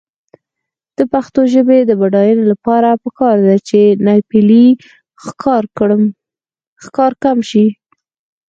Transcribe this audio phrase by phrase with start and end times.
[0.97, 4.65] د پښتو ژبې د بډاینې لپاره پکار ده چې ناپییلي
[6.83, 7.65] ښکار کم شي.